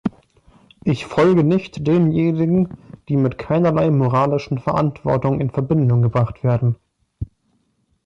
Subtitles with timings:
[0.83, 2.69] Ich folge nicht denjenigen,
[3.07, 6.75] die mit keinerlei moralischen Verantwortung in Verbindung gebracht werden.